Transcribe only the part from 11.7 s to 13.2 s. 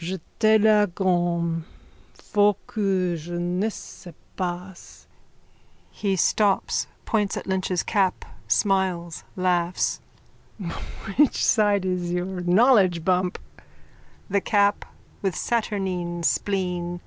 is your knowledge